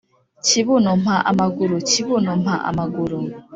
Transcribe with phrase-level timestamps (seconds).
[0.45, 1.75] Kibuno mpa amaguru!
[1.89, 3.19] kibuno mpa amaguru!